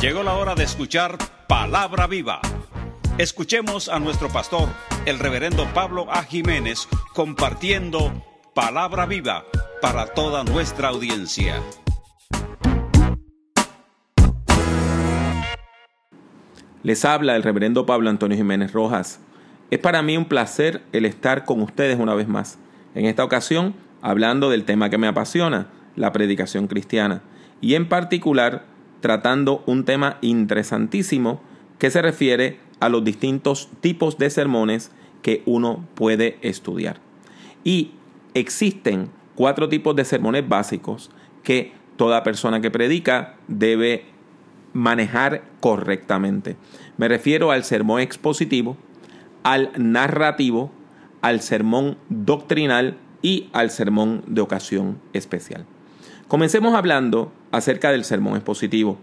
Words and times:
Llegó 0.00 0.22
la 0.22 0.34
hora 0.34 0.54
de 0.54 0.62
escuchar 0.62 1.18
Palabra 1.48 2.06
Viva. 2.06 2.40
Escuchemos 3.18 3.88
a 3.88 3.98
nuestro 3.98 4.28
pastor, 4.28 4.68
el 5.06 5.18
reverendo 5.18 5.66
Pablo 5.74 6.06
A. 6.08 6.22
Jiménez, 6.22 6.86
compartiendo 7.14 8.12
Palabra 8.54 9.06
Viva 9.06 9.44
para 9.82 10.06
toda 10.06 10.44
nuestra 10.44 10.90
audiencia. 10.90 11.60
Les 16.84 17.04
habla 17.04 17.34
el 17.34 17.42
reverendo 17.42 17.84
Pablo 17.84 18.08
Antonio 18.08 18.36
Jiménez 18.36 18.72
Rojas. 18.72 19.18
Es 19.72 19.80
para 19.80 20.00
mí 20.02 20.16
un 20.16 20.26
placer 20.26 20.80
el 20.92 21.06
estar 21.06 21.44
con 21.44 21.60
ustedes 21.60 21.98
una 21.98 22.14
vez 22.14 22.28
más. 22.28 22.60
En 22.94 23.06
esta 23.06 23.24
ocasión, 23.24 23.74
hablando 24.00 24.48
del 24.48 24.64
tema 24.64 24.90
que 24.90 24.98
me 24.98 25.08
apasiona, 25.08 25.66
la 25.96 26.12
predicación 26.12 26.68
cristiana, 26.68 27.22
y 27.60 27.74
en 27.74 27.88
particular 27.88 28.77
tratando 29.00 29.62
un 29.66 29.84
tema 29.84 30.18
interesantísimo 30.20 31.40
que 31.78 31.90
se 31.90 32.02
refiere 32.02 32.58
a 32.80 32.88
los 32.88 33.04
distintos 33.04 33.68
tipos 33.80 34.18
de 34.18 34.30
sermones 34.30 34.90
que 35.22 35.42
uno 35.46 35.84
puede 35.94 36.38
estudiar. 36.42 37.00
Y 37.64 37.92
existen 38.34 39.10
cuatro 39.34 39.68
tipos 39.68 39.94
de 39.96 40.04
sermones 40.04 40.48
básicos 40.48 41.10
que 41.42 41.72
toda 41.96 42.22
persona 42.22 42.60
que 42.60 42.70
predica 42.70 43.36
debe 43.48 44.06
manejar 44.72 45.42
correctamente. 45.60 46.56
Me 46.96 47.08
refiero 47.08 47.50
al 47.50 47.64
sermón 47.64 48.00
expositivo, 48.00 48.76
al 49.42 49.70
narrativo, 49.76 50.70
al 51.20 51.40
sermón 51.40 51.98
doctrinal 52.08 52.96
y 53.22 53.48
al 53.52 53.70
sermón 53.70 54.22
de 54.26 54.40
ocasión 54.40 55.00
especial. 55.12 55.66
Comencemos 56.28 56.74
hablando 56.74 57.32
acerca 57.52 57.90
del 57.90 58.04
sermón 58.04 58.34
expositivo. 58.34 58.98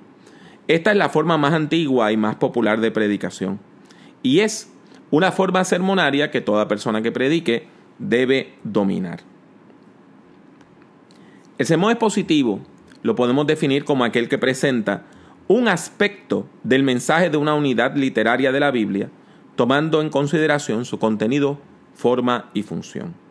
Esta 0.67 0.91
es 0.91 0.97
la 0.97 1.09
forma 1.09 1.39
más 1.39 1.53
antigua 1.53 2.11
y 2.11 2.17
más 2.17 2.35
popular 2.35 2.79
de 2.79 2.91
predicación. 2.91 3.59
Y 4.21 4.41
es 4.41 4.71
una 5.09 5.31
forma 5.31 5.63
sermonaria 5.63 6.29
que 6.29 6.41
toda 6.41 6.67
persona 6.67 7.01
que 7.01 7.11
predique 7.11 7.67
debe 7.97 8.53
dominar. 8.63 9.21
El 11.57 11.65
sermón 11.65 11.91
expositivo 11.91 12.59
lo 13.01 13.15
podemos 13.15 13.47
definir 13.47 13.85
como 13.85 14.03
aquel 14.03 14.29
que 14.29 14.37
presenta 14.37 15.05
un 15.47 15.67
aspecto 15.67 16.47
del 16.63 16.83
mensaje 16.83 17.31
de 17.31 17.37
una 17.37 17.55
unidad 17.55 17.95
literaria 17.95 18.51
de 18.51 18.59
la 18.59 18.69
Biblia, 18.69 19.09
tomando 19.55 20.01
en 20.01 20.09
consideración 20.09 20.85
su 20.85 20.99
contenido, 20.99 21.59
forma 21.95 22.51
y 22.53 22.61
función. 22.61 23.24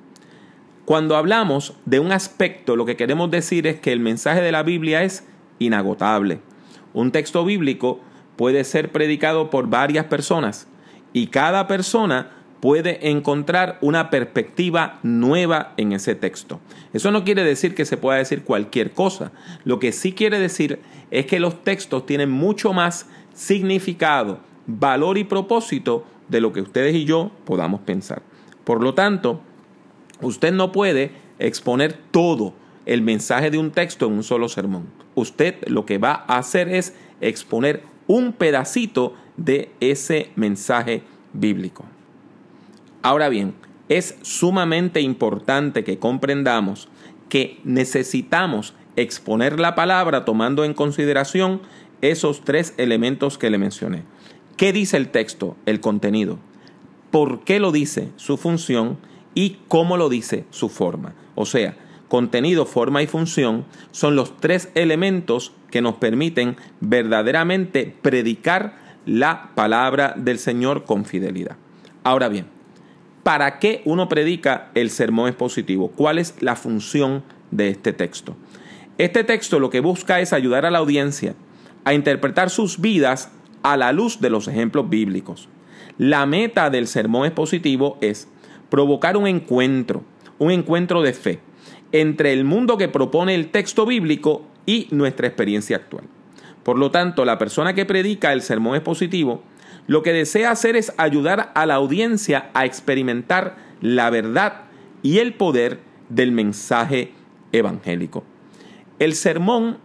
Cuando 0.84 1.16
hablamos 1.16 1.74
de 1.86 1.98
un 1.98 2.12
aspecto, 2.12 2.76
lo 2.76 2.84
que 2.84 2.96
queremos 2.96 3.30
decir 3.30 3.66
es 3.66 3.80
que 3.80 3.92
el 3.92 4.00
mensaje 4.00 4.42
de 4.42 4.52
la 4.52 4.62
Biblia 4.62 5.02
es 5.02 5.26
inagotable. 5.58 6.40
Un 6.92 7.10
texto 7.10 7.44
bíblico 7.44 8.00
puede 8.36 8.64
ser 8.64 8.92
predicado 8.92 9.48
por 9.48 9.68
varias 9.68 10.06
personas 10.06 10.68
y 11.14 11.28
cada 11.28 11.66
persona 11.66 12.32
puede 12.60 13.10
encontrar 13.10 13.78
una 13.80 14.10
perspectiva 14.10 14.98
nueva 15.02 15.72
en 15.78 15.92
ese 15.92 16.14
texto. 16.14 16.60
Eso 16.92 17.10
no 17.10 17.24
quiere 17.24 17.44
decir 17.44 17.74
que 17.74 17.86
se 17.86 17.96
pueda 17.96 18.18
decir 18.18 18.42
cualquier 18.42 18.92
cosa. 18.92 19.32
Lo 19.64 19.78
que 19.78 19.90
sí 19.90 20.12
quiere 20.12 20.38
decir 20.38 20.80
es 21.10 21.24
que 21.24 21.40
los 21.40 21.64
textos 21.64 22.04
tienen 22.04 22.30
mucho 22.30 22.74
más 22.74 23.08
significado, 23.32 24.40
valor 24.66 25.16
y 25.16 25.24
propósito 25.24 26.04
de 26.28 26.40
lo 26.42 26.52
que 26.52 26.60
ustedes 26.60 26.94
y 26.94 27.04
yo 27.04 27.30
podamos 27.44 27.80
pensar. 27.80 28.22
Por 28.64 28.82
lo 28.82 28.94
tanto, 28.94 29.40
usted 30.26 30.52
no 30.52 30.72
puede 30.72 31.12
exponer 31.38 31.92
todo 32.10 32.54
el 32.86 33.02
mensaje 33.02 33.50
de 33.50 33.58
un 33.58 33.70
texto 33.70 34.06
en 34.06 34.12
un 34.12 34.22
solo 34.22 34.48
sermón. 34.48 34.86
Usted 35.14 35.56
lo 35.66 35.86
que 35.86 35.98
va 35.98 36.24
a 36.26 36.38
hacer 36.38 36.68
es 36.68 36.94
exponer 37.20 37.82
un 38.06 38.32
pedacito 38.32 39.14
de 39.36 39.70
ese 39.80 40.30
mensaje 40.36 41.02
bíblico. 41.32 41.84
Ahora 43.02 43.28
bien, 43.28 43.54
es 43.88 44.16
sumamente 44.22 45.00
importante 45.00 45.84
que 45.84 45.98
comprendamos 45.98 46.88
que 47.28 47.60
necesitamos 47.64 48.74
exponer 48.96 49.58
la 49.58 49.74
palabra 49.74 50.24
tomando 50.24 50.64
en 50.64 50.74
consideración 50.74 51.60
esos 52.00 52.44
tres 52.44 52.74
elementos 52.76 53.38
que 53.38 53.50
le 53.50 53.58
mencioné. 53.58 54.02
¿Qué 54.56 54.72
dice 54.72 54.96
el 54.96 55.08
texto? 55.08 55.56
El 55.66 55.80
contenido. 55.80 56.38
¿Por 57.10 57.44
qué 57.44 57.60
lo 57.60 57.72
dice? 57.72 58.10
Su 58.16 58.36
función 58.36 58.98
y 59.34 59.58
cómo 59.68 59.96
lo 59.96 60.08
dice 60.08 60.44
su 60.50 60.68
forma. 60.68 61.14
O 61.34 61.46
sea, 61.46 61.76
contenido, 62.08 62.66
forma 62.66 63.02
y 63.02 63.06
función 63.06 63.64
son 63.90 64.16
los 64.16 64.36
tres 64.36 64.70
elementos 64.74 65.52
que 65.70 65.82
nos 65.82 65.94
permiten 65.96 66.56
verdaderamente 66.80 67.94
predicar 68.00 68.78
la 69.06 69.50
palabra 69.54 70.14
del 70.16 70.38
Señor 70.38 70.84
con 70.84 71.04
fidelidad. 71.04 71.56
Ahora 72.04 72.28
bien, 72.28 72.46
¿para 73.22 73.58
qué 73.58 73.82
uno 73.84 74.08
predica 74.08 74.70
el 74.74 74.90
sermón 74.90 75.28
expositivo? 75.28 75.88
¿Cuál 75.88 76.18
es 76.18 76.36
la 76.40 76.56
función 76.56 77.22
de 77.50 77.70
este 77.70 77.92
texto? 77.92 78.36
Este 78.98 79.24
texto 79.24 79.58
lo 79.58 79.70
que 79.70 79.80
busca 79.80 80.20
es 80.20 80.32
ayudar 80.32 80.64
a 80.64 80.70
la 80.70 80.78
audiencia 80.78 81.34
a 81.84 81.94
interpretar 81.94 82.50
sus 82.50 82.80
vidas 82.80 83.30
a 83.62 83.76
la 83.76 83.92
luz 83.92 84.20
de 84.20 84.30
los 84.30 84.46
ejemplos 84.46 84.88
bíblicos. 84.88 85.48
La 85.98 86.26
meta 86.26 86.70
del 86.70 86.86
sermón 86.86 87.26
expositivo 87.26 87.98
es 88.00 88.28
provocar 88.74 89.16
un 89.16 89.28
encuentro, 89.28 90.02
un 90.40 90.50
encuentro 90.50 91.00
de 91.00 91.12
fe 91.12 91.38
entre 91.92 92.32
el 92.32 92.42
mundo 92.42 92.76
que 92.76 92.88
propone 92.88 93.36
el 93.36 93.52
texto 93.52 93.86
bíblico 93.86 94.42
y 94.66 94.88
nuestra 94.90 95.28
experiencia 95.28 95.76
actual. 95.76 96.06
Por 96.64 96.76
lo 96.76 96.90
tanto, 96.90 97.24
la 97.24 97.38
persona 97.38 97.74
que 97.74 97.86
predica 97.86 98.32
el 98.32 98.42
sermón 98.42 98.74
expositivo 98.74 99.44
lo 99.86 100.02
que 100.02 100.12
desea 100.12 100.50
hacer 100.50 100.74
es 100.74 100.92
ayudar 100.96 101.52
a 101.54 101.66
la 101.66 101.74
audiencia 101.74 102.50
a 102.52 102.64
experimentar 102.64 103.54
la 103.80 104.10
verdad 104.10 104.62
y 105.04 105.18
el 105.18 105.34
poder 105.34 105.78
del 106.08 106.32
mensaje 106.32 107.12
evangélico. 107.52 108.24
El 108.98 109.14
sermón 109.14 109.78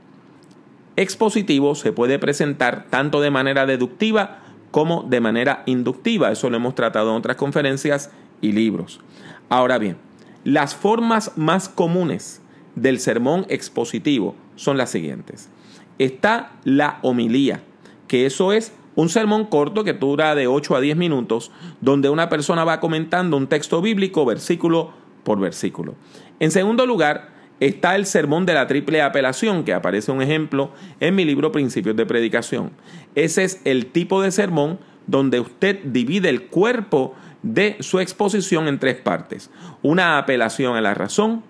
expositivo 0.96 1.76
se 1.76 1.92
puede 1.92 2.18
presentar 2.18 2.88
tanto 2.90 3.22
de 3.22 3.30
manera 3.30 3.68
deductiva 3.68 4.40
como 4.72 5.04
de 5.04 5.22
manera 5.22 5.62
inductiva. 5.68 6.32
Eso 6.32 6.50
lo 6.50 6.58
hemos 6.58 6.74
tratado 6.74 7.12
en 7.12 7.18
otras 7.18 7.36
conferencias 7.36 8.10
y 8.42 8.52
libros. 8.52 9.02
Ahora 9.50 9.78
bien, 9.78 9.98
las 10.44 10.76
formas 10.76 11.34
más 11.36 11.70
comunes 11.70 12.42
del 12.76 13.00
sermón 13.00 13.46
expositivo 13.50 14.36
son 14.56 14.78
las 14.78 14.90
siguientes. 14.90 15.50
Está 15.98 16.54
la 16.64 17.00
homilía, 17.02 17.62
que 18.08 18.26
eso 18.26 18.54
es 18.54 18.72
un 18.96 19.10
sermón 19.10 19.46
corto 19.46 19.84
que 19.84 19.94
dura 19.94 20.36
de 20.36 20.48
8 20.48 20.76
a 20.76 20.82
10 20.82 20.98
minutos, 20.98 21.52
donde 21.82 22.10
una 22.10 22.30
persona 22.30 22.64
va 22.64 22.80
comentando 22.80 23.38
un 23.38 23.48
texto 23.48 23.82
bíblico 23.82 24.26
versículo 24.26 24.92
por 25.24 25.40
versículo. 25.40 25.96
En 26.40 26.52
segundo 26.52 26.86
lugar, 26.86 27.30
está 27.60 27.96
el 27.96 28.06
sermón 28.06 28.46
de 28.46 28.54
la 28.54 28.68
triple 28.68 29.02
apelación, 29.02 29.64
que 29.64 29.74
aparece 29.74 30.12
un 30.12 30.22
ejemplo 30.22 30.72
en 31.00 31.16
mi 31.16 31.26
libro 31.26 31.52
Principios 31.52 31.96
de 31.96 32.06
Predicación. 32.06 32.72
Ese 33.16 33.44
es 33.44 33.62
el 33.66 33.88
tipo 33.88 34.22
de 34.22 34.32
sermón 34.32 34.80
donde 35.08 35.40
usted 35.40 35.80
divide 35.84 36.30
el 36.30 36.48
cuerpo 36.48 37.16
de 37.44 37.78
su 37.80 38.00
exposición 38.00 38.68
en 38.68 38.80
tres 38.80 38.96
partes. 38.96 39.50
Una 39.82 40.18
apelación 40.18 40.76
a 40.76 40.82
la 40.82 40.94
razón, 40.94 41.44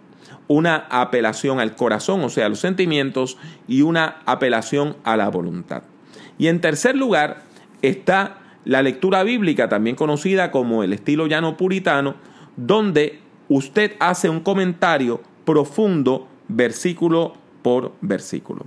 una 0.48 0.88
apelación 0.90 1.60
al 1.60 1.76
corazón, 1.76 2.22
o 2.24 2.30
sea, 2.30 2.46
a 2.46 2.50
los 2.50 2.60
sentimientos, 2.60 3.38
y 3.68 3.82
una 3.82 4.18
apelación 4.26 4.98
a 5.04 5.18
la 5.18 5.30
voluntad. 5.30 5.84
Y 6.38 6.48
en 6.48 6.62
tercer 6.62 6.96
lugar 6.96 7.44
está 7.82 8.38
la 8.66 8.82
lectura 8.82 9.24
bíblica, 9.24 9.70
también 9.70 9.96
conocida 9.96 10.52
como 10.52 10.84
el 10.84 10.94
estilo 10.94 11.28
llano 11.28 11.58
puritano, 11.58 12.16
donde 12.56 13.20
usted 13.48 13.94
hace 14.00 14.30
un 14.30 14.42
comentario 14.42 15.22
profundo 15.46 16.28
versículo 16.48 17.34
por 17.62 17.94
versículo. 18.02 18.66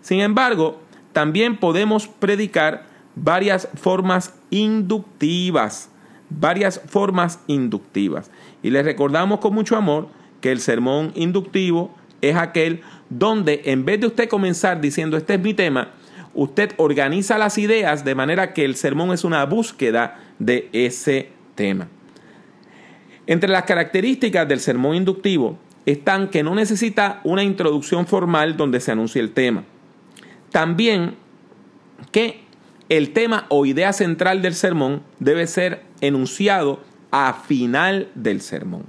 Sin 0.00 0.20
embargo, 0.20 0.80
también 1.12 1.58
podemos 1.58 2.08
predicar 2.08 2.86
varias 3.14 3.68
formas 3.74 4.34
inductivas 4.50 5.91
varias 6.38 6.80
formas 6.86 7.40
inductivas. 7.46 8.30
Y 8.62 8.70
les 8.70 8.84
recordamos 8.84 9.40
con 9.40 9.54
mucho 9.54 9.76
amor 9.76 10.08
que 10.40 10.52
el 10.52 10.60
sermón 10.60 11.12
inductivo 11.14 11.94
es 12.20 12.36
aquel 12.36 12.82
donde 13.10 13.62
en 13.66 13.84
vez 13.84 14.00
de 14.00 14.06
usted 14.06 14.28
comenzar 14.28 14.80
diciendo 14.80 15.16
este 15.16 15.34
es 15.34 15.40
mi 15.40 15.54
tema, 15.54 15.90
usted 16.34 16.72
organiza 16.76 17.38
las 17.38 17.58
ideas 17.58 18.04
de 18.04 18.14
manera 18.14 18.54
que 18.54 18.64
el 18.64 18.76
sermón 18.76 19.12
es 19.12 19.24
una 19.24 19.44
búsqueda 19.44 20.18
de 20.38 20.68
ese 20.72 21.30
tema. 21.54 21.88
Entre 23.26 23.48
las 23.48 23.64
características 23.64 24.48
del 24.48 24.60
sermón 24.60 24.96
inductivo 24.96 25.58
están 25.86 26.28
que 26.28 26.42
no 26.42 26.54
necesita 26.54 27.20
una 27.24 27.42
introducción 27.42 28.06
formal 28.06 28.56
donde 28.56 28.80
se 28.80 28.92
anuncie 28.92 29.20
el 29.20 29.32
tema. 29.32 29.64
También 30.50 31.14
que 32.10 32.42
el 32.88 33.12
tema 33.12 33.46
o 33.48 33.64
idea 33.64 33.92
central 33.92 34.42
del 34.42 34.54
sermón 34.54 35.02
debe 35.18 35.46
ser 35.46 35.82
enunciado 36.02 36.80
a 37.10 37.32
final 37.32 38.10
del 38.14 38.42
sermón. 38.42 38.84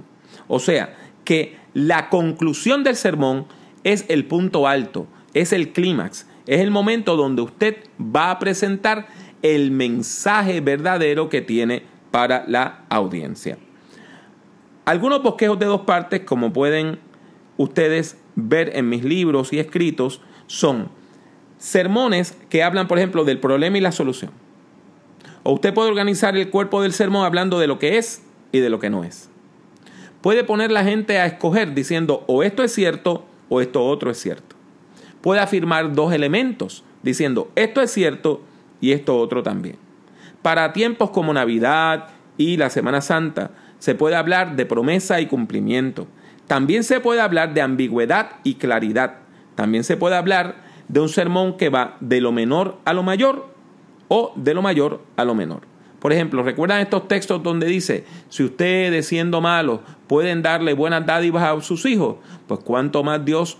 O 0.46 0.58
sea, 0.58 0.94
que 1.24 1.56
la 1.72 2.10
conclusión 2.10 2.84
del 2.84 2.96
sermón 2.96 3.46
es 3.82 4.04
el 4.08 4.26
punto 4.26 4.68
alto, 4.68 5.06
es 5.32 5.52
el 5.52 5.72
clímax, 5.72 6.26
Es 6.46 6.60
el 6.60 6.70
momento 6.70 7.16
donde 7.16 7.40
usted 7.40 7.76
va 7.98 8.30
a 8.30 8.38
presentar 8.38 9.06
el 9.40 9.70
mensaje 9.70 10.60
verdadero 10.60 11.30
que 11.30 11.40
tiene 11.40 11.84
para 12.10 12.44
la 12.46 12.84
audiencia. 12.90 13.56
Algunos 14.84 15.22
bosquejos 15.22 15.58
de 15.58 15.64
dos 15.64 15.80
partes, 15.82 16.20
como 16.20 16.52
pueden 16.52 16.98
ustedes 17.56 18.18
ver 18.36 18.76
en 18.76 18.90
mis 18.90 19.04
libros 19.04 19.54
y 19.54 19.58
escritos, 19.58 20.20
son 20.46 20.90
sermones 21.56 22.36
que 22.50 22.62
hablan, 22.62 22.88
por 22.88 22.98
ejemplo, 22.98 23.24
del 23.24 23.40
problema 23.40 23.78
y 23.78 23.80
la 23.80 23.92
solución. 23.92 24.43
O 25.44 25.52
usted 25.52 25.74
puede 25.74 25.90
organizar 25.90 26.36
el 26.36 26.48
cuerpo 26.48 26.82
del 26.82 26.94
sermón 26.94 27.24
hablando 27.24 27.58
de 27.60 27.66
lo 27.66 27.78
que 27.78 27.98
es 27.98 28.22
y 28.50 28.60
de 28.60 28.70
lo 28.70 28.80
que 28.80 28.88
no 28.88 29.04
es. 29.04 29.30
Puede 30.22 30.42
poner 30.42 30.72
la 30.72 30.84
gente 30.84 31.18
a 31.18 31.26
escoger 31.26 31.74
diciendo 31.74 32.24
o 32.26 32.42
esto 32.42 32.64
es 32.64 32.72
cierto 32.72 33.26
o 33.50 33.60
esto 33.60 33.84
otro 33.84 34.10
es 34.10 34.18
cierto. 34.18 34.56
Puede 35.20 35.40
afirmar 35.40 35.92
dos 35.92 36.14
elementos 36.14 36.82
diciendo 37.02 37.50
esto 37.56 37.82
es 37.82 37.90
cierto 37.90 38.40
y 38.80 38.92
esto 38.92 39.18
otro 39.18 39.42
también. 39.42 39.76
Para 40.40 40.72
tiempos 40.72 41.10
como 41.10 41.34
Navidad 41.34 42.08
y 42.38 42.56
la 42.56 42.70
Semana 42.70 43.02
Santa 43.02 43.50
se 43.78 43.94
puede 43.94 44.16
hablar 44.16 44.56
de 44.56 44.64
promesa 44.64 45.20
y 45.20 45.26
cumplimiento. 45.26 46.06
También 46.46 46.84
se 46.84 47.00
puede 47.00 47.20
hablar 47.20 47.52
de 47.52 47.60
ambigüedad 47.60 48.30
y 48.44 48.54
claridad. 48.54 49.16
También 49.56 49.84
se 49.84 49.98
puede 49.98 50.16
hablar 50.16 50.56
de 50.88 51.00
un 51.00 51.10
sermón 51.10 51.58
que 51.58 51.68
va 51.68 51.98
de 52.00 52.22
lo 52.22 52.32
menor 52.32 52.78
a 52.86 52.94
lo 52.94 53.02
mayor 53.02 53.53
o 54.08 54.32
de 54.36 54.54
lo 54.54 54.62
mayor 54.62 55.02
a 55.16 55.24
lo 55.24 55.34
menor. 55.34 55.62
Por 55.98 56.12
ejemplo, 56.12 56.42
¿recuerdan 56.42 56.80
estos 56.80 57.08
textos 57.08 57.42
donde 57.42 57.66
dice, 57.66 58.04
si 58.28 58.44
ustedes 58.44 59.06
siendo 59.06 59.40
malos 59.40 59.80
pueden 60.06 60.42
darle 60.42 60.74
buenas 60.74 61.06
dádivas 61.06 61.44
a 61.44 61.60
sus 61.62 61.86
hijos, 61.86 62.16
pues 62.46 62.60
cuánto 62.60 63.02
más 63.02 63.24
Dios, 63.24 63.56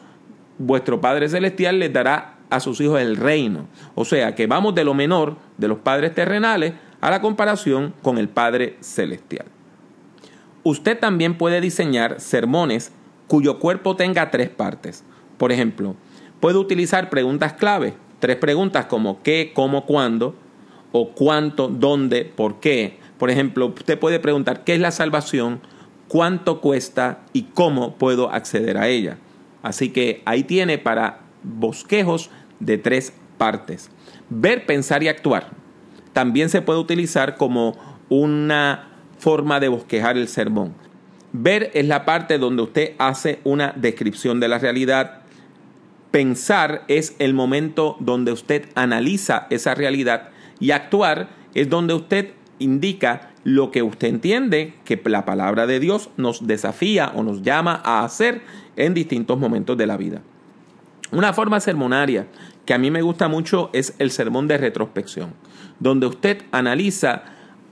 vuestro 0.58 1.00
Padre 1.00 1.28
Celestial, 1.28 1.78
les 1.78 1.92
dará 1.92 2.34
a 2.50 2.60
sus 2.60 2.80
hijos 2.80 3.00
el 3.00 3.16
reino. 3.16 3.66
O 3.94 4.04
sea, 4.04 4.34
que 4.34 4.46
vamos 4.46 4.74
de 4.74 4.84
lo 4.84 4.94
menor 4.94 5.36
de 5.56 5.68
los 5.68 5.78
padres 5.78 6.14
terrenales 6.14 6.74
a 7.00 7.10
la 7.10 7.20
comparación 7.20 7.94
con 8.02 8.18
el 8.18 8.28
Padre 8.28 8.76
Celestial. 8.80 9.46
Usted 10.62 10.98
también 10.98 11.36
puede 11.36 11.60
diseñar 11.60 12.20
sermones 12.20 12.92
cuyo 13.26 13.58
cuerpo 13.58 13.96
tenga 13.96 14.30
tres 14.30 14.48
partes. 14.48 15.04
Por 15.38 15.52
ejemplo, 15.52 15.96
puede 16.40 16.58
utilizar 16.58 17.10
preguntas 17.10 17.54
clave, 17.54 17.94
tres 18.24 18.36
preguntas 18.38 18.86
como 18.86 19.22
qué, 19.22 19.52
cómo, 19.54 19.84
cuándo, 19.84 20.34
o 20.92 21.10
cuánto, 21.10 21.68
dónde, 21.68 22.24
por 22.24 22.58
qué. 22.58 22.96
Por 23.18 23.30
ejemplo, 23.30 23.66
usted 23.66 23.98
puede 23.98 24.18
preguntar 24.18 24.64
qué 24.64 24.72
es 24.72 24.80
la 24.80 24.92
salvación, 24.92 25.60
cuánto 26.08 26.62
cuesta 26.62 27.20
y 27.34 27.42
cómo 27.42 27.96
puedo 27.96 28.30
acceder 28.30 28.78
a 28.78 28.88
ella. 28.88 29.18
Así 29.62 29.90
que 29.90 30.22
ahí 30.24 30.42
tiene 30.42 30.78
para 30.78 31.20
bosquejos 31.42 32.30
de 32.60 32.78
tres 32.78 33.12
partes. 33.36 33.90
Ver, 34.30 34.64
pensar 34.64 35.02
y 35.02 35.08
actuar. 35.08 35.50
También 36.14 36.48
se 36.48 36.62
puede 36.62 36.78
utilizar 36.78 37.36
como 37.36 37.76
una 38.08 38.88
forma 39.18 39.60
de 39.60 39.68
bosquejar 39.68 40.16
el 40.16 40.28
sermón. 40.28 40.72
Ver 41.34 41.70
es 41.74 41.86
la 41.86 42.06
parte 42.06 42.38
donde 42.38 42.62
usted 42.62 42.92
hace 42.96 43.40
una 43.44 43.74
descripción 43.76 44.40
de 44.40 44.48
la 44.48 44.58
realidad. 44.58 45.23
Pensar 46.14 46.84
es 46.86 47.16
el 47.18 47.34
momento 47.34 47.96
donde 47.98 48.30
usted 48.30 48.68
analiza 48.76 49.48
esa 49.50 49.74
realidad 49.74 50.28
y 50.60 50.70
actuar 50.70 51.30
es 51.54 51.68
donde 51.68 51.92
usted 51.92 52.34
indica 52.60 53.32
lo 53.42 53.72
que 53.72 53.82
usted 53.82 54.06
entiende 54.06 54.74
que 54.84 55.02
la 55.06 55.24
palabra 55.24 55.66
de 55.66 55.80
Dios 55.80 56.10
nos 56.16 56.46
desafía 56.46 57.10
o 57.16 57.24
nos 57.24 57.42
llama 57.42 57.82
a 57.84 58.04
hacer 58.04 58.42
en 58.76 58.94
distintos 58.94 59.40
momentos 59.40 59.76
de 59.76 59.88
la 59.88 59.96
vida. 59.96 60.22
Una 61.10 61.32
forma 61.32 61.58
sermonaria 61.58 62.28
que 62.64 62.74
a 62.74 62.78
mí 62.78 62.92
me 62.92 63.02
gusta 63.02 63.26
mucho 63.26 63.70
es 63.72 63.96
el 63.98 64.12
sermón 64.12 64.46
de 64.46 64.58
retrospección, 64.58 65.34
donde 65.80 66.06
usted 66.06 66.42
analiza 66.52 67.24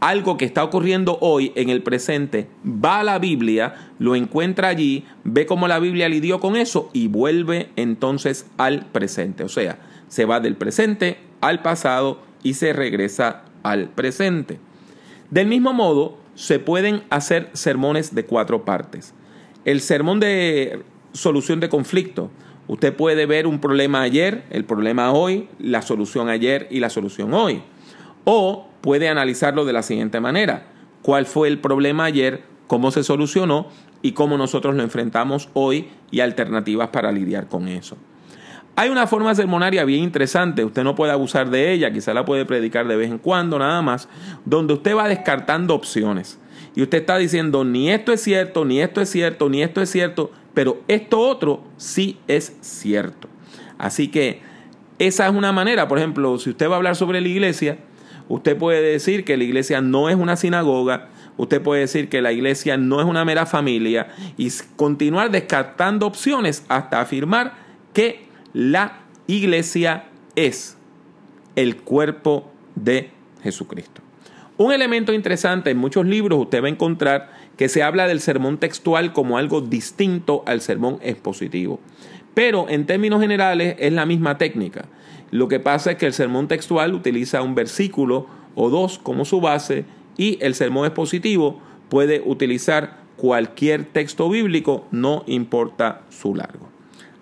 algo 0.03 0.37
que 0.37 0.45
está 0.45 0.65
ocurriendo 0.65 1.17
hoy 1.21 1.53
en 1.55 1.69
el 1.69 1.81
presente, 1.81 2.49
va 2.67 2.99
a 2.99 3.05
la 3.05 3.21
Biblia, 3.21 3.93
lo 4.01 4.17
encuentra 4.17 4.67
allí, 4.67 5.05
ve 5.23 5.47
cómo 5.47 5.69
la 5.69 5.79
Biblia 5.79 6.09
lidió 6.09 6.41
con 6.41 6.57
eso 6.57 6.91
y 6.93 7.07
vuelve 7.07 7.71
entonces 7.77 8.47
al 8.59 8.87
presente. 8.87 9.45
O 9.45 9.49
sea, 9.49 9.79
se 10.09 10.25
va 10.25 10.41
del 10.41 10.57
presente 10.57 11.19
al 11.41 11.63
pasado 11.63 12.21
y 12.43 12.55
se 12.55 12.73
regresa 12.73 13.45
al 13.63 13.91
presente. 13.91 14.59
Del 15.31 15.47
mismo 15.47 15.73
modo, 15.73 16.19
se 16.35 16.59
pueden 16.59 17.05
hacer 17.11 17.51
sermones 17.53 18.13
de 18.13 18.25
cuatro 18.25 18.65
partes. 18.65 19.15
El 19.65 19.81
sermón 19.81 20.19
de 20.19 20.83
solución 21.13 21.61
de 21.61 21.69
conflicto. 21.69 22.29
Usted 22.67 22.93
puede 22.93 23.27
ver 23.27 23.47
un 23.47 23.61
problema 23.61 24.03
ayer, 24.03 24.43
el 24.51 24.65
problema 24.65 25.13
hoy, 25.13 25.49
la 25.61 25.81
solución 25.81 26.29
ayer 26.29 26.67
y 26.73 26.81
la 26.81 26.91
solución 26.91 27.35
hoy. 27.35 27.63
O 28.25 28.67
puede 28.83 29.09
analizarlo 29.09 29.65
de 29.65 29.73
la 29.73 29.83
siguiente 29.83 30.21
manera. 30.21 30.67
¿Cuál 31.01 31.25
fue 31.25 31.49
el 31.49 31.59
problema 31.59 32.05
ayer? 32.05 32.43
¿Cómo 32.67 32.91
se 32.91 33.03
solucionó? 33.03 33.69
Y 34.03 34.13
cómo 34.13 34.37
nosotros 34.37 34.75
lo 34.75 34.83
enfrentamos 34.83 35.49
hoy 35.55 35.89
y 36.11 36.21
alternativas 36.21 36.89
para 36.89 37.11
lidiar 37.13 37.49
con 37.49 37.69
eso. 37.69 37.97
Hay 38.75 38.89
una 38.89 39.07
forma 39.07 39.35
sermonaria 39.35 39.85
bien 39.85 40.03
interesante, 40.03 40.65
usted 40.65 40.83
no 40.83 40.95
puede 40.95 41.13
abusar 41.13 41.51
de 41.51 41.73
ella, 41.73 41.93
quizá 41.93 42.15
la 42.15 42.25
puede 42.25 42.47
predicar 42.47 42.89
de 42.89 42.97
vez 42.97 43.11
en 43.11 43.19
cuando 43.19 43.59
nada 43.59 43.83
más, 43.83 44.09
donde 44.47 44.75
usted 44.75 44.97
va 44.97 45.09
descartando 45.09 45.75
opciones. 45.75 46.41
Y 46.75 46.83
usted 46.83 46.99
está 46.99 47.19
diciendo, 47.19 47.65
ni 47.65 47.91
esto 47.91 48.13
es 48.13 48.23
cierto, 48.23 48.65
ni 48.65 48.81
esto 48.81 49.03
es 49.03 49.11
cierto, 49.11 49.51
ni 49.51 49.63
esto 49.63 49.83
es 49.83 49.91
cierto, 49.91 50.31
pero 50.55 50.81
esto 50.89 51.21
otro 51.21 51.63
sí 51.77 52.19
es 52.29 52.57
cierto. 52.63 53.29
Así 53.77 54.09
que 54.09 54.41
esa 54.99 55.27
es 55.27 55.35
una 55.35 55.53
manera, 55.53 55.87
por 55.87 55.99
ejemplo, 55.99 56.39
si 56.39 56.49
usted 56.49 56.69
va 56.69 56.75
a 56.75 56.77
hablar 56.77 56.97
sobre 56.97 57.21
la 57.21 57.29
iglesia, 57.29 57.77
usted 58.33 58.57
puede 58.57 58.81
decir 58.81 59.27
que 59.27 59.37
la 59.37 59.45
iglesia 59.45 59.83
no 59.83 60.09
es 60.09 60.17
una 60.17 60.37
sinagoga, 60.37 61.11
usted 61.37 61.61
puede 61.61 61.83
decir 61.83 62.09
que 62.09 62.23
la 62.23 62.33
iglesia 62.33 62.79
no 62.79 62.99
es 62.99 63.07
una 63.07 63.27
mera 63.27 63.45
familia 63.45 64.09
y 64.39 64.51
continuar 64.75 65.31
descartando 65.31 66.07
opciones 66.07 66.65
hasta 66.69 67.03
afirmar 67.03 67.53
que 67.93 68.25
la 68.55 69.03
iglesia 69.27 70.07
es 70.35 70.79
el 71.57 71.77
cuerpo 71.77 72.51
de 72.75 73.11
Jesucristo. 73.43 74.01
Un 74.57 74.73
elemento 74.73 75.13
interesante 75.13 75.71
en 75.71 75.77
muchos 75.77 76.07
libros 76.07 76.39
usted 76.41 76.63
va 76.63 76.69
a 76.69 76.71
encontrar 76.71 77.33
que 77.59 77.69
se 77.69 77.83
habla 77.83 78.07
del 78.07 78.21
sermón 78.21 78.57
textual 78.57 79.13
como 79.13 79.37
algo 79.37 79.61
distinto 79.61 80.43
al 80.47 80.63
sermón 80.63 80.99
expositivo. 81.03 81.81
Pero 82.33 82.71
en 82.71 82.87
términos 82.87 83.21
generales 83.21 83.77
es 83.79 83.93
la 83.93 84.07
misma 84.07 84.39
técnica. 84.39 84.87
Lo 85.33 85.49
que 85.49 85.59
pasa 85.59 85.91
es 85.91 85.97
que 85.99 86.07
el 86.07 86.13
sermón 86.13 86.47
textual 86.47 86.95
utiliza 86.95 87.43
un 87.43 87.57
versículo 87.57 88.29
o 88.55 88.71
dos 88.71 89.01
como 89.01 89.25
su 89.25 89.41
base 89.41 89.85
y 90.17 90.39
el 90.41 90.55
sermón 90.55 90.87
expositivo 90.87 91.61
puede 91.89 92.23
utilizar 92.25 93.03
cualquier 93.17 93.87
texto 93.87 94.29
bíblico, 94.29 94.87
no 94.93 95.25
importa 95.27 96.03
su 96.11 96.37
largo. 96.37 96.69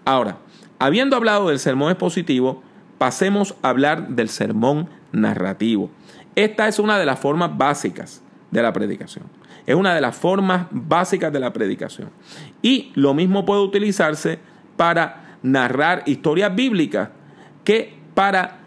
Ahora, 0.04 0.38
Habiendo 0.82 1.14
hablado 1.14 1.48
del 1.48 1.58
sermón 1.58 1.90
expositivo, 1.90 2.62
pasemos 2.96 3.54
a 3.60 3.68
hablar 3.68 4.08
del 4.08 4.30
sermón 4.30 4.88
narrativo. 5.12 5.90
Esta 6.34 6.68
es 6.68 6.78
una 6.78 6.98
de 6.98 7.04
las 7.04 7.20
formas 7.20 7.50
básicas 7.58 8.22
de 8.50 8.62
la 8.62 8.72
predicación. 8.72 9.26
Es 9.66 9.74
una 9.74 9.94
de 9.94 10.00
las 10.00 10.16
formas 10.16 10.68
básicas 10.70 11.30
de 11.34 11.38
la 11.38 11.52
predicación. 11.52 12.08
Y 12.62 12.92
lo 12.94 13.12
mismo 13.12 13.44
puede 13.44 13.60
utilizarse 13.60 14.38
para 14.78 15.36
narrar 15.42 16.02
historias 16.06 16.54
bíblicas 16.54 17.10
que 17.62 17.99
para 18.20 18.58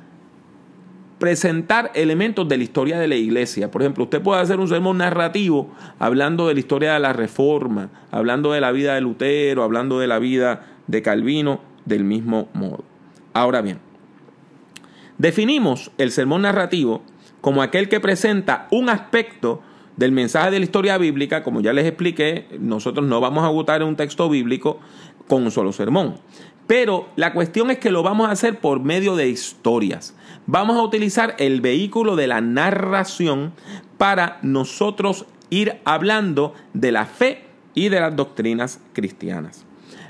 presentar 1.20 1.92
elementos 1.94 2.50
de 2.50 2.58
la 2.58 2.64
historia 2.64 2.98
de 2.98 3.08
la 3.08 3.14
iglesia. 3.14 3.70
Por 3.70 3.84
ejemplo, 3.84 4.06
usted 4.06 4.20
puede 4.20 4.42
hacer 4.42 4.60
un 4.60 4.68
sermón 4.68 4.98
narrativo 4.98 5.70
hablando 6.00 6.48
de 6.48 6.56
la 6.56 6.60
historia 6.60 6.94
de 6.96 7.00
la 7.00 7.14
reforma, 7.14 7.92
hablando 8.10 8.52
de 8.52 8.62
la 8.62 8.72
vida 8.72 8.96
de 8.96 9.02
Lutero, 9.02 9.62
hablando 9.62 10.00
de 10.00 10.08
la 10.08 10.18
vida 10.18 10.66
de 10.88 11.04
Calvino, 11.04 11.62
del 11.86 12.04
mismo 12.04 12.50
modo. 12.56 12.84
Ahora 13.36 13.62
bien, 13.62 13.78
definimos 15.20 15.92
el 16.00 16.10
sermón 16.10 16.42
narrativo 16.42 17.04
como 17.40 17.62
aquel 17.62 17.90
que 17.90 18.00
presenta 18.00 18.68
un 18.72 18.90
aspecto 18.90 19.62
del 19.98 20.14
mensaje 20.14 20.50
de 20.50 20.58
la 20.58 20.66
historia 20.66 20.98
bíblica, 20.98 21.44
como 21.44 21.62
ya 21.62 21.74
les 21.74 21.86
expliqué, 21.86 22.48
nosotros 22.60 23.06
no 23.06 23.22
vamos 23.22 23.44
a 23.44 23.48
agotar 23.50 23.84
un 23.84 23.96
texto 23.96 24.30
bíblico 24.30 24.80
con 25.28 25.44
un 25.44 25.52
solo 25.52 25.72
sermón. 25.72 26.16
Pero 26.68 27.10
la 27.16 27.34
cuestión 27.34 27.72
es 27.72 27.78
que 27.78 27.92
lo 27.92 28.04
vamos 28.04 28.28
a 28.28 28.32
hacer 28.32 28.60
por 28.60 28.80
medio 28.80 29.16
de 29.16 29.30
historias. 29.30 30.16
Vamos 30.46 30.78
a 30.78 30.84
utilizar 30.84 31.36
el 31.40 31.62
vehículo 31.62 32.16
de 32.16 32.28
la 32.28 32.42
narración 32.42 33.54
para 33.98 34.40
nosotros 34.42 35.26
ir 35.50 35.80
hablando 35.86 36.54
de 36.74 36.92
la 36.92 37.06
fe 37.06 37.46
y 37.76 37.90
de 37.90 38.00
las 38.00 38.16
doctrinas 38.16 38.80
cristianas. 38.94 39.66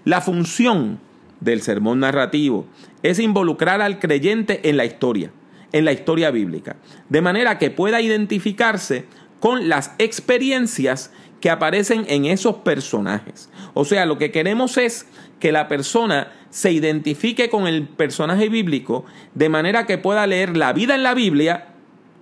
La 0.05 0.21
función 0.21 0.99
del 1.39 1.61
sermón 1.61 1.99
narrativo 1.99 2.65
es 3.01 3.19
involucrar 3.19 3.81
al 3.81 3.99
creyente 3.99 4.69
en 4.69 4.77
la 4.77 4.85
historia, 4.85 5.31
en 5.71 5.85
la 5.85 5.91
historia 5.91 6.31
bíblica, 6.31 6.77
de 7.09 7.21
manera 7.21 7.57
que 7.57 7.71
pueda 7.71 8.01
identificarse 8.01 9.05
con 9.39 9.67
las 9.67 9.91
experiencias 9.97 11.11
que 11.41 11.49
aparecen 11.49 12.05
en 12.07 12.23
esos 12.23 12.55
personajes. 12.57 13.49
O 13.73 13.83
sea, 13.83 14.05
lo 14.05 14.17
que 14.17 14.31
queremos 14.31 14.77
es 14.77 15.07
que 15.41 15.51
la 15.51 15.67
persona 15.67 16.31
se 16.53 16.71
identifique 16.71 17.49
con 17.49 17.65
el 17.65 17.87
personaje 17.87 18.47
bíblico 18.47 19.05
de 19.33 19.49
manera 19.49 19.87
que 19.87 19.97
pueda 19.97 20.27
leer 20.27 20.55
la 20.55 20.71
vida 20.71 20.93
en 20.93 21.01
la 21.01 21.15
Biblia 21.15 21.69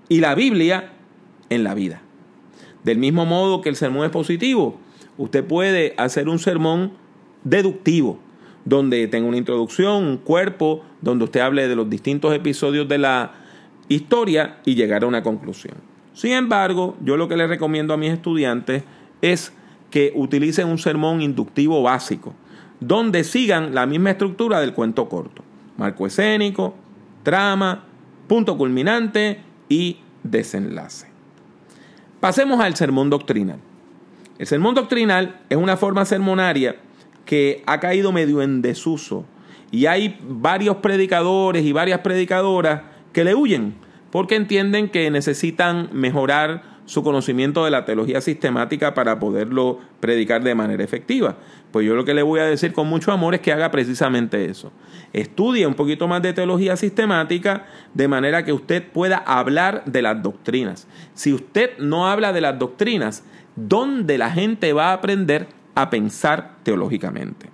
y 0.07 0.21
la 0.21 0.35
Biblia 0.35 0.93
en 1.49 1.65
la 1.65 1.73
vida. 1.73 2.01
Del 2.85 2.97
mismo 2.97 3.25
modo 3.25 3.59
que 3.59 3.67
el 3.67 3.75
sermón 3.75 4.05
es 4.05 4.11
positivo, 4.11 4.79
usted 5.17 5.43
puede 5.43 5.95
hacer 5.97 6.29
un 6.29 6.39
sermón 6.39 6.93
deductivo, 7.43 8.19
donde 8.63 9.05
tenga 9.09 9.27
una 9.27 9.35
introducción, 9.35 10.05
un 10.05 10.17
cuerpo, 10.17 10.81
donde 11.01 11.25
usted 11.25 11.41
hable 11.41 11.67
de 11.67 11.75
los 11.75 11.89
distintos 11.89 12.33
episodios 12.33 12.87
de 12.87 12.99
la 12.99 13.33
historia 13.89 14.59
y 14.63 14.75
llegar 14.75 15.03
a 15.03 15.07
una 15.07 15.23
conclusión. 15.23 15.75
Sin 16.13 16.31
embargo, 16.31 16.95
yo 17.03 17.17
lo 17.17 17.27
que 17.27 17.35
le 17.35 17.47
recomiendo 17.47 17.93
a 17.93 17.97
mis 17.97 18.13
estudiantes 18.13 18.83
es 19.21 19.51
que 19.89 20.13
utilicen 20.15 20.69
un 20.69 20.77
sermón 20.77 21.21
inductivo 21.21 21.83
básico, 21.83 22.33
donde 22.81 23.23
sigan 23.23 23.73
la 23.73 23.85
misma 23.85 24.11
estructura 24.11 24.59
del 24.59 24.73
cuento 24.73 25.07
corto. 25.07 25.43
Marco 25.77 26.05
escénico, 26.05 26.75
trama, 27.23 27.85
punto 28.27 28.57
culminante 28.57 29.39
y 29.69 29.99
desenlace. 30.23 31.07
Pasemos 32.19 32.59
al 32.59 32.75
sermón 32.75 33.09
doctrinal. 33.09 33.59
El 34.37 34.47
sermón 34.47 34.75
doctrinal 34.75 35.41
es 35.49 35.57
una 35.57 35.77
forma 35.77 36.03
sermonaria 36.03 36.75
que 37.25 37.63
ha 37.67 37.79
caído 37.79 38.11
medio 38.11 38.41
en 38.41 38.61
desuso 38.61 39.25
y 39.69 39.85
hay 39.85 40.19
varios 40.27 40.77
predicadores 40.77 41.63
y 41.63 41.71
varias 41.71 41.99
predicadoras 41.99 42.81
que 43.13 43.23
le 43.23 43.35
huyen 43.35 43.75
porque 44.11 44.35
entienden 44.35 44.89
que 44.89 45.09
necesitan 45.11 45.89
mejorar 45.93 46.70
su 46.85 47.03
conocimiento 47.03 47.65
de 47.65 47.71
la 47.71 47.85
teología 47.85 48.21
sistemática 48.21 48.93
para 48.93 49.19
poderlo 49.19 49.79
predicar 49.99 50.43
de 50.43 50.55
manera 50.55 50.83
efectiva. 50.83 51.37
Pues 51.71 51.85
yo 51.85 51.95
lo 51.95 52.03
que 52.03 52.13
le 52.13 52.21
voy 52.21 52.39
a 52.39 52.45
decir 52.45 52.73
con 52.73 52.87
mucho 52.87 53.11
amor 53.11 53.35
es 53.35 53.41
que 53.41 53.53
haga 53.53 53.71
precisamente 53.71 54.45
eso. 54.45 54.71
Estudie 55.13 55.65
un 55.67 55.73
poquito 55.73 56.07
más 56.07 56.21
de 56.21 56.33
teología 56.33 56.75
sistemática 56.75 57.65
de 57.93 58.07
manera 58.07 58.43
que 58.43 58.53
usted 58.53 58.83
pueda 58.91 59.17
hablar 59.17 59.83
de 59.85 60.01
las 60.01 60.21
doctrinas. 60.21 60.87
Si 61.13 61.33
usted 61.33 61.77
no 61.77 62.07
habla 62.07 62.33
de 62.33 62.41
las 62.41 62.59
doctrinas, 62.59 63.23
¿dónde 63.55 64.17
la 64.17 64.31
gente 64.31 64.73
va 64.73 64.89
a 64.89 64.93
aprender 64.93 65.47
a 65.75 65.89
pensar 65.89 66.55
teológicamente? 66.63 67.49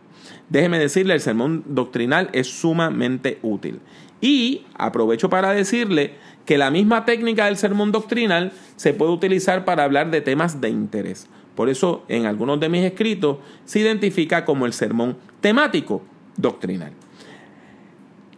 Déjeme 0.49 0.79
decirle, 0.79 1.13
el 1.13 1.19
sermón 1.19 1.63
doctrinal 1.67 2.29
es 2.31 2.47
sumamente 2.47 3.39
útil. 3.41 3.81
Y 4.21 4.65
aprovecho 4.75 5.29
para 5.29 5.51
decirle 5.51 6.15
que 6.47 6.57
la 6.57 6.71
misma 6.71 7.03
técnica 7.03 7.45
del 7.45 7.57
sermón 7.57 7.91
doctrinal 7.91 8.53
se 8.77 8.93
puede 8.93 9.11
utilizar 9.11 9.65
para 9.65 9.83
hablar 9.83 10.09
de 10.09 10.21
temas 10.21 10.61
de 10.61 10.69
interés. 10.69 11.27
Por 11.55 11.67
eso 11.67 12.05
en 12.07 12.25
algunos 12.25 12.59
de 12.61 12.69
mis 12.69 12.85
escritos 12.85 13.39
se 13.65 13.79
identifica 13.79 14.45
como 14.45 14.65
el 14.65 14.71
sermón 14.71 15.17
temático 15.41 16.01
doctrinal. 16.37 16.93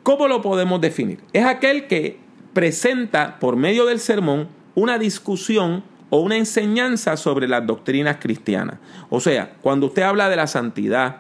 ¿Cómo 0.02 0.28
lo 0.28 0.42
podemos 0.42 0.82
definir? 0.82 1.20
Es 1.34 1.46
aquel 1.46 1.86
que 1.86 2.18
presenta 2.54 3.38
por 3.40 3.56
medio 3.56 3.86
del 3.86 4.00
sermón 4.00 4.48
una 4.74 4.98
discusión 4.98 5.84
o 6.10 6.20
una 6.22 6.38
enseñanza 6.38 7.16
sobre 7.16 7.48
las 7.48 7.68
doctrinas 7.68 8.18
cristianas. 8.20 8.80
O 9.10 9.20
sea, 9.20 9.54
cuando 9.62 9.86
usted 9.86 10.02
habla 10.02 10.30
de 10.30 10.36
la 10.36 10.48
santidad, 10.48 11.18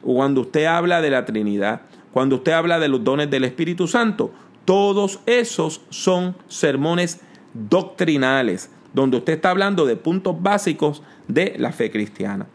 cuando 0.00 0.40
usted 0.40 0.64
habla 0.64 1.00
de 1.00 1.10
la 1.10 1.24
Trinidad, 1.24 1.82
cuando 2.12 2.36
usted 2.36 2.50
habla 2.50 2.80
de 2.80 2.88
los 2.88 3.04
dones 3.04 3.30
del 3.30 3.44
Espíritu 3.44 3.86
Santo, 3.86 4.32
todos 4.64 5.20
esos 5.26 5.80
son 5.90 6.36
sermones 6.48 7.20
doctrinales, 7.54 8.70
donde 8.92 9.18
usted 9.18 9.34
está 9.34 9.50
hablando 9.50 9.86
de 9.86 9.96
puntos 9.96 10.40
básicos 10.40 11.02
de 11.28 11.54
la 11.58 11.72
fe 11.72 11.90
cristiana. 11.90 12.46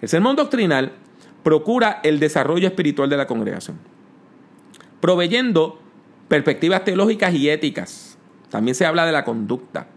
El 0.00 0.08
sermón 0.08 0.36
doctrinal 0.36 0.92
procura 1.42 2.00
el 2.02 2.20
desarrollo 2.20 2.66
espiritual 2.66 3.10
de 3.10 3.16
la 3.16 3.26
congregación, 3.26 3.78
proveyendo 5.00 5.80
perspectivas 6.28 6.84
teológicas 6.84 7.34
y 7.34 7.48
éticas. 7.48 8.18
También 8.50 8.74
se 8.74 8.86
habla 8.86 9.06
de 9.06 9.12
la 9.12 9.24
conducta. 9.24 9.88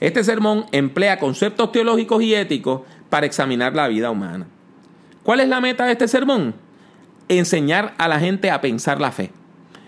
Este 0.00 0.22
sermón 0.22 0.66
emplea 0.70 1.18
conceptos 1.18 1.72
teológicos 1.72 2.22
y 2.22 2.34
éticos 2.34 2.82
para 3.10 3.26
examinar 3.26 3.74
la 3.74 3.88
vida 3.88 4.10
humana. 4.10 4.46
¿Cuál 5.22 5.40
es 5.40 5.48
la 5.48 5.60
meta 5.60 5.86
de 5.86 5.92
este 5.92 6.08
sermón? 6.08 6.54
Enseñar 7.28 7.94
a 7.98 8.08
la 8.08 8.20
gente 8.20 8.50
a 8.50 8.60
pensar 8.60 9.00
la 9.00 9.12
fe. 9.12 9.30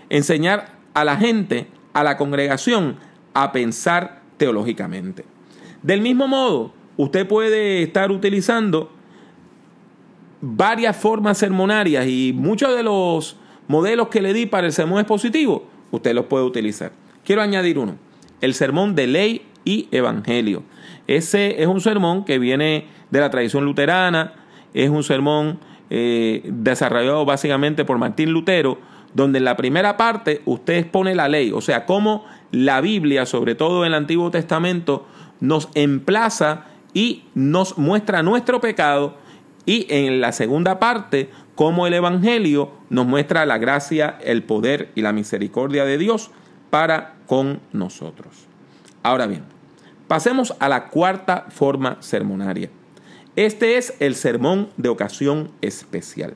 Enseñar 0.09 0.80
a 0.95 1.05
la 1.05 1.17
gente, 1.17 1.69
a 1.93 2.05
la 2.05 2.17
congregación, 2.17 2.97
a 3.35 3.53
pensar 3.53 4.23
teológicamente. 4.37 5.25
Del 5.83 6.01
mismo 6.01 6.29
modo, 6.29 6.73
usted 6.97 7.27
puede 7.27 7.83
estar 7.83 8.11
utilizando 8.11 8.91
varias 10.41 10.97
formas 10.97 11.39
sermonarias 11.39 12.07
y 12.07 12.33
muchos 12.35 12.75
de 12.75 12.83
los 12.83 13.37
modelos 13.69 14.09
que 14.09 14.23
le 14.23 14.33
di 14.33 14.47
para 14.47 14.67
el 14.67 14.73
sermón 14.73 15.01
expositivo, 15.01 15.67
usted 15.91 16.15
los 16.15 16.27
puede 16.27 16.45
utilizar. 16.45 16.93
Quiero 17.25 17.43
añadir 17.43 17.79
uno, 17.79 17.97
el 18.41 18.55
sermón 18.55 18.95
de 18.95 19.07
ley 19.07 19.43
y 19.65 19.89
evangelio. 19.93 20.63
Ese 21.07 21.63
es 21.63 21.69
un 21.69 21.81
sermón 21.81 22.25
que 22.25 22.39
viene 22.39 22.87
de 23.11 23.21
la 23.21 23.31
tradición 23.31 23.65
luterana, 23.65 24.33
es 24.75 24.91
un 24.91 25.03
sermón 25.03 25.61
eh, 25.91 26.43
desarrollado 26.45 27.25
básicamente 27.25 27.85
por 27.85 27.99
Martín 27.99 28.33
Lutero, 28.33 28.79
donde 29.15 29.39
en 29.39 29.45
la 29.45 29.57
primera 29.57 29.97
parte 29.97 30.43
usted 30.45 30.75
expone 30.75 31.15
la 31.15 31.29
ley, 31.29 31.53
o 31.53 31.61
sea, 31.61 31.87
cómo 31.87 32.25
la 32.53 32.81
Biblia, 32.81 33.27
sobre 33.27 33.55
todo 33.55 33.85
en 33.85 33.89
el 33.89 33.95
Antiguo 33.95 34.31
Testamento, 34.31 35.07
nos 35.41 35.69
emplaza 35.75 36.67
y 36.93 37.25
nos 37.35 37.79
muestra 37.79 38.23
nuestro 38.23 38.61
pecado, 38.61 39.17
y 39.67 39.87
en 39.91 40.21
la 40.21 40.33
segunda 40.33 40.79
parte, 40.81 41.31
cómo 41.55 41.87
el 41.87 41.95
Evangelio 41.95 42.71
nos 42.89 43.07
muestra 43.07 43.47
la 43.47 43.59
gracia, 43.59 44.19
el 44.25 44.43
poder 44.43 44.91
y 44.95 45.03
la 45.03 45.13
misericordia 45.13 45.85
de 45.85 45.99
Dios 45.99 46.31
para 46.71 47.17
con 47.27 47.61
nosotros. 47.73 48.47
Ahora 49.03 49.27
bien, 49.27 49.45
pasemos 50.09 50.55
a 50.59 50.69
la 50.69 50.89
cuarta 50.89 51.47
forma 51.51 51.99
sermonaria. 52.01 52.71
Este 53.37 53.77
es 53.77 53.95
el 54.01 54.15
sermón 54.15 54.71
de 54.77 54.89
ocasión 54.89 55.51
especial. 55.61 56.35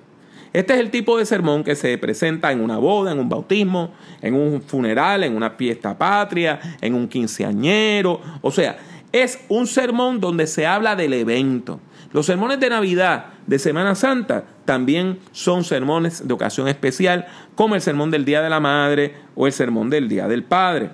Este 0.55 0.75
es 0.75 0.79
el 0.79 0.93
tipo 0.93 1.19
de 1.19 1.27
sermón 1.27 1.65
que 1.65 1.75
se 1.75 1.99
presenta 1.99 2.53
en 2.53 2.61
una 2.61 2.79
boda, 2.79 3.11
en 3.11 3.19
un 3.19 3.29
bautismo, 3.29 3.93
en 4.23 4.35
un 4.35 4.63
funeral, 4.63 5.25
en 5.25 5.37
una 5.37 5.51
fiesta 5.51 5.99
patria, 5.99 6.61
en 6.81 6.95
un 6.95 7.09
quinceañero. 7.09 8.21
O 8.41 8.53
sea, 8.53 8.79
es 9.11 9.41
un 9.49 9.67
sermón 9.67 10.21
donde 10.21 10.47
se 10.47 10.65
habla 10.65 10.95
del 10.95 11.13
evento. 11.13 11.81
Los 12.13 12.27
sermones 12.27 12.61
de 12.61 12.71
Navidad, 12.71 13.33
de 13.49 13.59
Semana 13.59 13.97
Santa, 13.97 14.45
también 14.65 15.19
son 15.33 15.65
sermones 15.65 16.29
de 16.29 16.33
ocasión 16.33 16.69
especial, 16.69 17.27
como 17.57 17.75
el 17.75 17.81
sermón 17.81 18.13
del 18.13 18.25
Día 18.25 18.41
de 18.41 18.51
la 18.51 18.61
Madre 18.61 19.17
o 19.35 19.49
el 19.49 19.53
sermón 19.53 19.91
del 19.91 20.09
Día 20.09 20.29
del 20.29 20.45
Padre. 20.45 20.91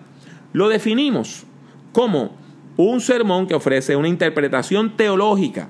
Lo 0.55 0.71
definimos 0.71 1.45
como 1.93 2.35
un 2.79 3.02
sermón 3.02 3.47
que 3.47 3.55
ofrece 3.55 3.95
una 3.95 4.09
interpretación 4.09 4.97
teológica 4.97 5.69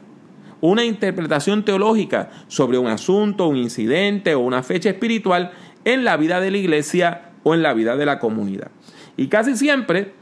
una 0.60 0.84
interpretación 0.84 1.64
teológica 1.64 2.30
sobre 2.48 2.78
un 2.78 2.86
asunto, 2.86 3.48
un 3.48 3.56
incidente 3.56 4.34
o 4.34 4.40
una 4.40 4.62
fecha 4.62 4.90
espiritual 4.90 5.52
en 5.84 6.04
la 6.04 6.16
vida 6.16 6.40
de 6.40 6.50
la 6.50 6.58
iglesia 6.58 7.30
o 7.42 7.54
en 7.54 7.62
la 7.62 7.72
vida 7.72 7.96
de 7.96 8.06
la 8.06 8.18
comunidad. 8.18 8.70
Y 9.16 9.28
casi 9.28 9.56
siempre 9.56 10.12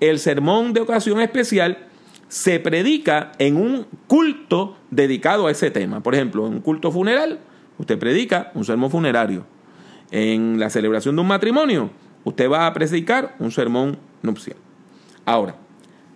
el 0.00 0.18
sermón 0.18 0.72
de 0.72 0.80
ocasión 0.80 1.20
especial 1.20 1.78
se 2.28 2.58
predica 2.58 3.32
en 3.38 3.56
un 3.56 3.86
culto 4.06 4.76
dedicado 4.90 5.46
a 5.46 5.50
ese 5.50 5.70
tema. 5.70 6.02
Por 6.02 6.14
ejemplo, 6.14 6.46
en 6.46 6.54
un 6.54 6.60
culto 6.60 6.90
funeral, 6.90 7.38
usted 7.78 7.98
predica 7.98 8.50
un 8.54 8.64
sermón 8.64 8.90
funerario. 8.90 9.46
En 10.10 10.58
la 10.58 10.70
celebración 10.70 11.14
de 11.16 11.22
un 11.22 11.28
matrimonio, 11.28 11.90
usted 12.24 12.50
va 12.50 12.66
a 12.66 12.72
predicar 12.72 13.34
un 13.38 13.50
sermón 13.50 13.98
nupcial. 14.22 14.56
Ahora, 15.24 15.56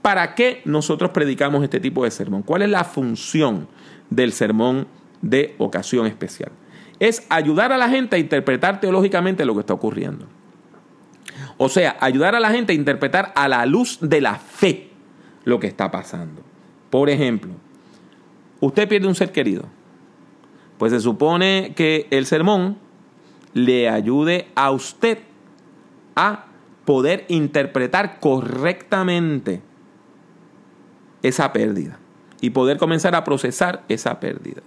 ¿Para 0.08 0.34
qué 0.34 0.62
nosotros 0.64 1.10
predicamos 1.10 1.62
este 1.62 1.80
tipo 1.80 2.02
de 2.02 2.10
sermón? 2.10 2.40
¿Cuál 2.40 2.62
es 2.62 2.70
la 2.70 2.84
función 2.84 3.68
del 4.08 4.32
sermón 4.32 4.86
de 5.20 5.54
ocasión 5.58 6.06
especial? 6.06 6.50
Es 6.98 7.26
ayudar 7.28 7.72
a 7.72 7.76
la 7.76 7.90
gente 7.90 8.16
a 8.16 8.18
interpretar 8.18 8.80
teológicamente 8.80 9.44
lo 9.44 9.52
que 9.52 9.60
está 9.60 9.74
ocurriendo. 9.74 10.24
O 11.58 11.68
sea, 11.68 11.98
ayudar 12.00 12.34
a 12.34 12.40
la 12.40 12.48
gente 12.48 12.72
a 12.72 12.74
interpretar 12.74 13.34
a 13.36 13.48
la 13.48 13.66
luz 13.66 13.98
de 14.00 14.22
la 14.22 14.36
fe 14.36 14.88
lo 15.44 15.60
que 15.60 15.66
está 15.66 15.90
pasando. 15.90 16.40
Por 16.88 17.10
ejemplo, 17.10 17.52
usted 18.60 18.88
pierde 18.88 19.08
un 19.08 19.14
ser 19.14 19.30
querido. 19.30 19.64
Pues 20.78 20.90
se 20.90 21.00
supone 21.00 21.74
que 21.76 22.06
el 22.10 22.24
sermón 22.24 22.78
le 23.52 23.90
ayude 23.90 24.48
a 24.54 24.70
usted 24.70 25.18
a 26.16 26.46
poder 26.86 27.26
interpretar 27.28 28.20
correctamente 28.20 29.67
esa 31.22 31.52
pérdida 31.52 31.98
y 32.40 32.50
poder 32.50 32.78
comenzar 32.78 33.14
a 33.14 33.24
procesar 33.24 33.84
esa 33.88 34.20
pérdida. 34.20 34.62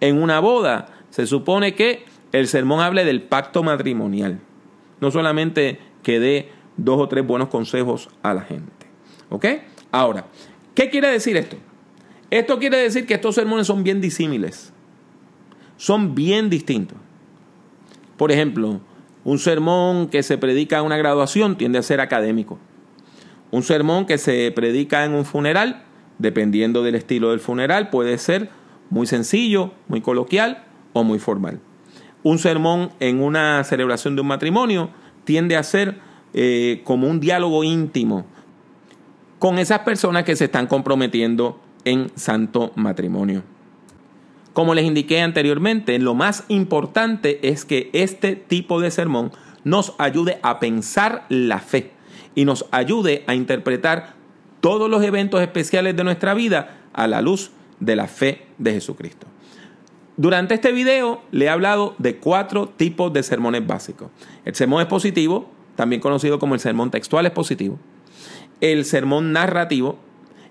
En 0.00 0.22
una 0.22 0.40
boda 0.40 0.88
se 1.10 1.26
supone 1.26 1.74
que 1.74 2.04
el 2.32 2.48
sermón 2.48 2.80
hable 2.80 3.04
del 3.04 3.22
pacto 3.22 3.62
matrimonial, 3.62 4.40
no 5.00 5.10
solamente 5.10 5.80
que 6.02 6.20
dé 6.20 6.52
dos 6.76 6.98
o 7.00 7.08
tres 7.08 7.26
buenos 7.26 7.48
consejos 7.48 8.08
a 8.22 8.34
la 8.34 8.42
gente. 8.42 8.86
¿Ok? 9.28 9.46
Ahora, 9.90 10.26
¿qué 10.74 10.90
quiere 10.90 11.08
decir 11.08 11.36
esto? 11.36 11.56
Esto 12.30 12.58
quiere 12.58 12.78
decir 12.78 13.06
que 13.06 13.14
estos 13.14 13.34
sermones 13.34 13.66
son 13.66 13.82
bien 13.82 14.00
disímiles, 14.00 14.72
son 15.76 16.14
bien 16.14 16.48
distintos. 16.48 16.96
Por 18.16 18.30
ejemplo, 18.30 18.80
un 19.24 19.38
sermón 19.38 20.08
que 20.08 20.22
se 20.22 20.38
predica 20.38 20.78
en 20.78 20.84
una 20.84 20.96
graduación 20.96 21.56
tiende 21.56 21.78
a 21.78 21.82
ser 21.82 22.00
académico. 22.00 22.58
Un 23.50 23.62
sermón 23.62 24.06
que 24.06 24.18
se 24.18 24.52
predica 24.52 25.04
en 25.04 25.14
un 25.14 25.24
funeral, 25.24 25.82
dependiendo 26.18 26.82
del 26.82 26.94
estilo 26.94 27.30
del 27.30 27.40
funeral, 27.40 27.90
puede 27.90 28.16
ser 28.18 28.50
muy 28.90 29.06
sencillo, 29.06 29.72
muy 29.88 30.00
coloquial 30.00 30.64
o 30.92 31.02
muy 31.02 31.18
formal. 31.18 31.60
Un 32.22 32.38
sermón 32.38 32.90
en 33.00 33.22
una 33.22 33.64
celebración 33.64 34.14
de 34.14 34.22
un 34.22 34.28
matrimonio 34.28 34.90
tiende 35.24 35.56
a 35.56 35.62
ser 35.62 35.98
eh, 36.32 36.82
como 36.84 37.08
un 37.08 37.18
diálogo 37.18 37.64
íntimo 37.64 38.26
con 39.38 39.58
esas 39.58 39.80
personas 39.80 40.24
que 40.24 40.36
se 40.36 40.44
están 40.44 40.66
comprometiendo 40.66 41.58
en 41.84 42.10
santo 42.14 42.72
matrimonio. 42.76 43.42
Como 44.52 44.74
les 44.74 44.84
indiqué 44.84 45.22
anteriormente, 45.22 45.98
lo 45.98 46.14
más 46.14 46.44
importante 46.48 47.48
es 47.48 47.64
que 47.64 47.90
este 47.94 48.36
tipo 48.36 48.80
de 48.80 48.90
sermón 48.90 49.32
nos 49.64 49.94
ayude 49.98 50.38
a 50.42 50.60
pensar 50.60 51.24
la 51.28 51.58
fe 51.58 51.92
y 52.34 52.44
nos 52.44 52.66
ayude 52.70 53.24
a 53.26 53.34
interpretar 53.34 54.14
todos 54.60 54.90
los 54.90 55.02
eventos 55.02 55.40
especiales 55.40 55.96
de 55.96 56.04
nuestra 56.04 56.34
vida 56.34 56.78
a 56.92 57.06
la 57.06 57.20
luz 57.22 57.50
de 57.80 57.96
la 57.96 58.06
fe 58.06 58.46
de 58.58 58.72
Jesucristo. 58.72 59.26
Durante 60.16 60.54
este 60.54 60.72
video 60.72 61.22
le 61.30 61.46
he 61.46 61.48
hablado 61.48 61.94
de 61.98 62.16
cuatro 62.16 62.68
tipos 62.68 63.12
de 63.12 63.22
sermones 63.22 63.66
básicos. 63.66 64.10
El 64.44 64.54
sermón 64.54 64.82
expositivo, 64.82 65.50
también 65.76 66.02
conocido 66.02 66.38
como 66.38 66.54
el 66.54 66.60
sermón 66.60 66.90
textual 66.90 67.24
expositivo. 67.24 67.78
El 68.60 68.84
sermón 68.84 69.32
narrativo, 69.32 69.98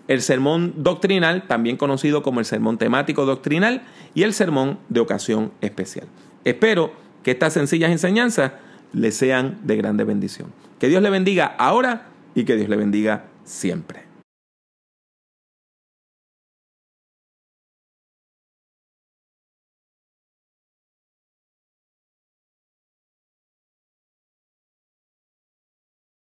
el 0.07 0.23
sermón 0.23 0.73
doctrinal, 0.77 1.45
también 1.47 1.77
conocido 1.77 2.23
como 2.23 2.39
el 2.39 2.47
sermón 2.47 2.79
temático 2.79 3.27
doctrinal, 3.27 3.83
y 4.15 4.23
el 4.23 4.33
sermón 4.33 4.79
de 4.89 5.01
ocasión 5.01 5.51
especial. 5.61 6.07
Espero 6.45 6.91
que 7.21 7.31
estas 7.31 7.53
sencillas 7.53 7.91
enseñanzas 7.91 8.53
le 8.93 9.11
sean 9.11 9.57
de 9.63 9.75
grande 9.75 10.03
bendición. 10.03 10.47
Que 10.79 10.87
Dios 10.87 11.01
le 11.01 11.09
bendiga 11.09 11.45
ahora 11.45 12.07
y 12.35 12.45
que 12.45 12.55
Dios 12.55 12.69
le 12.69 12.77
bendiga 12.77 13.25
siempre. 13.43 14.08